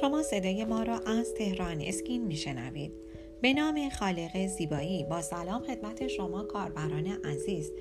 [0.00, 2.92] شما صدای ما را از تهران اسکین میشنوید.
[3.40, 7.72] به نام خالق زیبایی با سلام خدمت شما کاربران عزیز.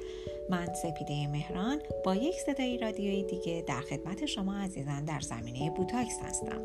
[0.50, 6.20] من سپیده مهران با یک صدای رادیویی دیگه در خدمت شما عزیزان در زمینه بوتاکس
[6.22, 6.62] هستم.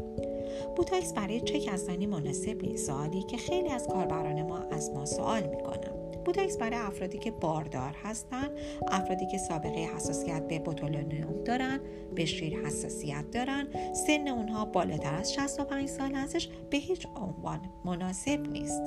[0.77, 5.43] بوتاکس برای چه کسانی مناسب نیست؟ سوالی که خیلی از کاربران ما از ما سوال
[5.43, 6.06] می‌کنن.
[6.27, 8.51] بوتاکس برای افرادی که باردار هستند
[8.89, 11.81] افرادی که سابقه حساسیت به botulinum دارن
[12.15, 13.67] به شیر حساسیت دارن.
[14.07, 18.83] سن اونها بالاتر از 65 سال هستش به هیچ عنوان مناسب نیست.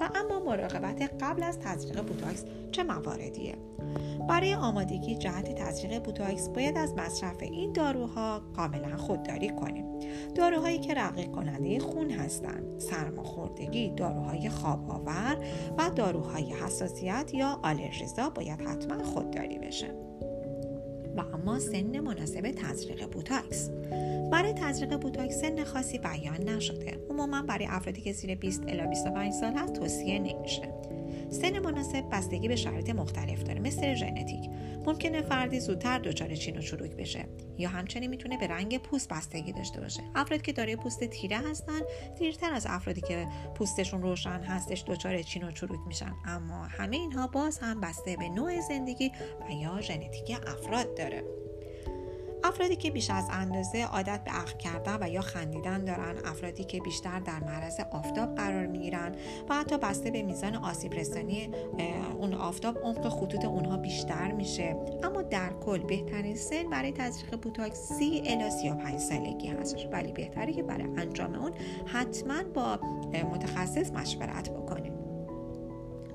[0.00, 3.54] و اما مراقبت قبل از تزریق بوتاکس چه مواردیه؟
[4.28, 9.84] برای آمادگی جهت تزریق بوتاکس باید از مصرف این داروها کاملا خودداری کنیم.
[10.34, 15.38] داروهایی که رقیق کننده خون هستند سرماخوردگی داروهای خواب آور
[15.78, 19.94] و داروهای حساسیت یا آلرژیزا باید حتما خودداری بشه.
[21.16, 23.70] و اما سن مناسب تزریق بوتاکس.
[24.32, 26.98] برای تزریق بوتاکس سن خاصی بیان نشده.
[27.10, 30.74] عموما برای افرادی که زیر 20 الی 25 سال هست توصیه نمیشه.
[31.30, 34.50] سن مناسب بستگی به شرایط مختلف داره مثل ژنتیک.
[34.86, 37.24] ممکنه فردی زودتر دچار چین و چروک بشه
[37.58, 40.02] یا همچنین می‌تونه به رنگ پوست بستگی داشته باشه.
[40.14, 41.80] افرادی که دارای پوست تیره هستن
[42.18, 46.12] دیرتر از افرادی که پوستشون روشن هستش دچار چین و چروک میشن.
[46.26, 49.12] اما همه اینها باز هم بسته به نوع زندگی
[49.48, 50.94] و یا ژنتیک افراد.
[50.94, 51.03] داره
[52.44, 56.80] افرادی که بیش از اندازه عادت به اخ کردن و یا خندیدن دارن افرادی که
[56.80, 59.12] بیشتر در معرض آفتاب قرار می‌گیرن
[59.48, 61.50] و حتی بسته به میزان آسیب رسانی
[62.18, 64.76] اون آفتاب عمق خطوط اونها بیشتر میشه.
[65.02, 70.52] اما در کل بهترین سن برای تزریق بوتاکس 30 الی 35 سالگی هستش ولی بهتره
[70.52, 71.52] که برای انجام اون
[71.86, 72.78] حتما با
[73.32, 74.93] متخصص مشورت بکنید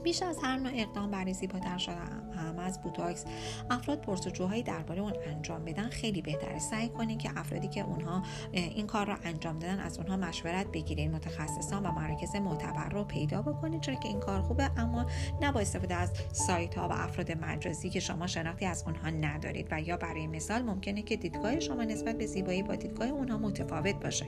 [0.03, 2.31] بیش از هر نوع اقدام برای زیباتر شدن.
[2.35, 3.25] هم از بوتاکس
[3.69, 6.59] افراد پرسجوهایی درباره اون انجام بدن خیلی بهتره.
[6.59, 11.15] سعی کنین که افرادی که اونها این کار رو انجام دادن از اونها مشورت بگیرین
[11.15, 15.05] متخصصان و مراکز معتبر رو پیدا بکنید چون که این کار خوبه اما
[15.41, 19.67] نه با استفاده از سایت ها و افراد مجازی که شما شناختی از اونها ندارید.
[19.71, 23.95] و یا برای مثال ممکنه که دیدگاه شما نسبت به زیبایی با دیدگاه اونها متفاوت
[23.95, 24.25] باشه.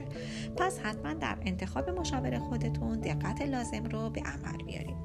[0.56, 4.96] پس حتما در انتخاب مشاور خودتون دقت لازم رو به عمل بیارید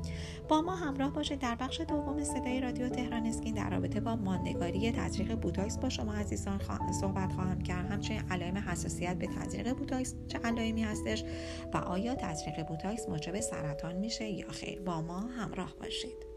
[0.49, 4.91] با ما همراه باشید در بخش دوم صدای رادیو تهران اسکین در رابطه با ماندگاری
[4.91, 6.61] تزریق بوتاکس با شما عزیزان
[7.01, 7.91] صحبت خواهم کرد.
[7.91, 11.23] همچنین علائم حساسیت به تزریق بوتاکس چه علائمی هستش
[11.73, 16.36] و آیا تزریق بوتاکس موجب سرطان میشه یا خیر با ما همراه باشید.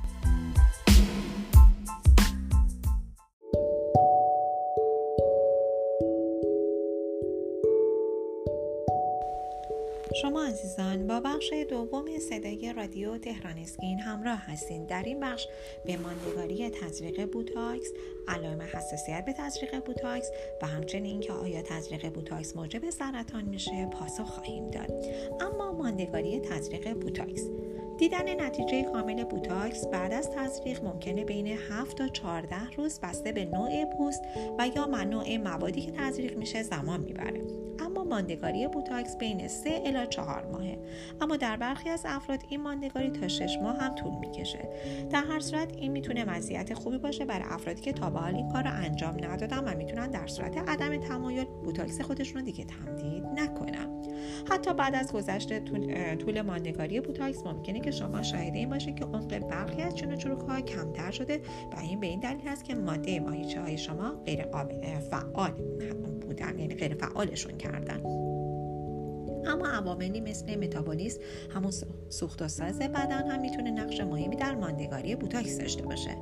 [10.15, 15.47] شما عزیزان با بخش دوم صدای رادیو تهران اسکین همراه هستید در این بخش
[15.85, 17.89] به ماندگاری تزریق بوتاکس
[18.27, 24.23] علائم حساسیت به تزریق بوتاکس و همچنین اینکه آیا تزریق بوتاکس موجب سرطان میشه پاسخ
[24.23, 25.05] خواهیم داد.
[25.41, 27.47] اما ماندگاری تزریق بوتاکس.
[27.97, 33.45] دیدن نتیجه کامل بوتاکس بعد از تزریق ممکنه بین 7 تا 14 روز بسته به
[33.45, 34.21] نوع پوست
[34.59, 37.70] و یا نوع موادی که تزریق میشه زمان می‌بره.
[37.81, 40.79] اما ماندگاری بوتاکس بین 3 الی 4 ماهه.
[41.21, 44.69] اما در برخی از افراد این ماندگاری تا 6 ماه هم طول می‌کشه.
[45.11, 48.49] در هر صورت این می‌تونه مزیت خوبی باشه برای افرادی که تا به حال این
[48.49, 53.23] کار رو انجام ندادن و می‌تونن در صورت عدم تمایل بوتاکس خودشون رو دیگه تمدید
[53.25, 54.01] نکنن.
[54.49, 55.59] حتی بعد از گذشت
[56.15, 60.39] طول ماندگاری بوتاکس ممکنه که شما شاهد این باشید که عمق برخی از چون چروک
[60.39, 61.41] ها کمتر شده
[61.73, 65.51] و این به این دلیل هست که ماده ماهیچه های شما غیر قابل فعال
[66.31, 68.01] بودن یعنی غیر فعالشون کردن.
[69.47, 71.19] اما عواملی مثل متابولیسم
[71.55, 71.71] همون
[72.09, 76.17] سوخت و ساز بدن هم می‌تونه نقش مهمی در ماندگاری بوتاکس داشته باشه.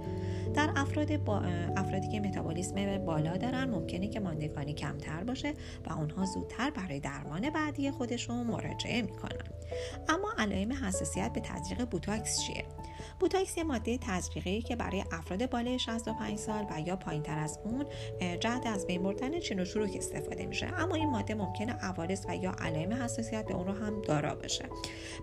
[0.53, 1.39] در افراد با
[1.77, 5.53] افرادی که متابولیسم بالا دارن ممکنه که ماندگاری کمتر باشه
[5.89, 9.48] و اونها زودتر برای درمان بعدی خودشون مراجعه می‌کنن.
[10.09, 12.65] اما علائم حساسیت به تزریق بوتاکس چیه؟
[13.19, 17.59] بوتاکس یه ماده تزریقی که برای افراد بالای 65 سال و یا پایین تر از
[17.63, 17.85] اون
[18.39, 20.67] جهت از بین بردن چین و چروک استفاده میشه.
[20.67, 24.65] اما این ماده ممکنه عوارض و یا علائم حساسیت به اون رو هم دارا باشه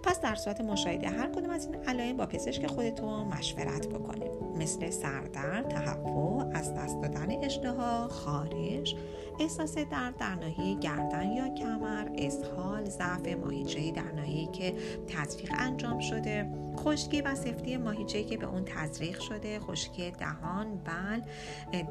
[0.02, 4.30] پس در صورت مشاهده هر کدوم از این علائم با پزشک خودتون مشورت بکنید.
[4.56, 8.94] مثل سردرد تهوع از دست دادن اشتها خارش
[9.40, 11.75] احساس درد در ناحیه گردن یا کمر
[12.18, 14.74] اسهال ضعف ماهیچه‌ای در ناحیه‌ای که
[15.08, 21.20] تزریق انجام شده خشکی و سفتی ماهیچه‌ای که به اون تزریق شده خشکی دهان بل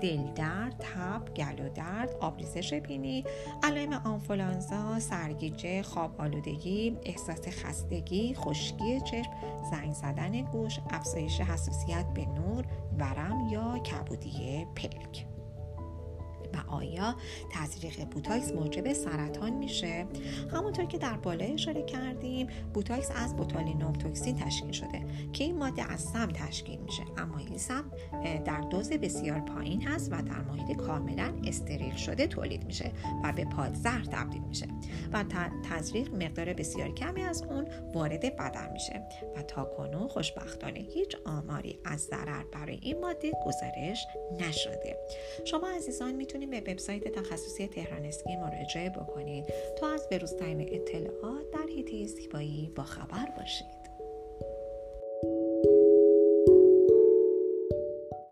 [0.02, 3.24] دل درد تب گلو درد آبریزش بینی
[3.64, 9.32] علائم آنفولانزا سرگیجه خواب آلودگی احساس خستگی خشکی چشم
[9.72, 12.66] زنگ زدن گوش افزایش حساسیت به نور
[13.00, 15.35] ورم یا کبودی پلک.
[16.54, 17.16] و آیا
[17.52, 20.06] تزریق بوتاکس موجب سرطان میشه؟
[20.52, 25.92] همونطور که در بالا اشاره کردیم بوتاکس از botulinum toxin تشکیل شده که این ماده
[25.92, 27.04] از سم تشکیل میشه.
[27.18, 27.92] اما این سم
[28.46, 32.92] در دوز بسیار پایین هست و در محیط کاملا استریل شده تولید میشه
[33.24, 34.68] و به پادزهر تبدیل میشه
[35.14, 35.24] و
[35.70, 39.02] تزریق مقدار بسیار کمی از اون وارد بدن میشه
[39.36, 44.08] و تا کنون خوشبختانه هیچ آماری از ضرر برای این ماده گزارش
[44.40, 44.98] نشده.
[45.46, 49.46] شما عزیزان می‌تونید به وبسایت تخصصی تهران اسکی مراجعه بکنید
[49.80, 53.85] تا از بروزترین اطلاعات در حیطه زیبایی با خبر باشید.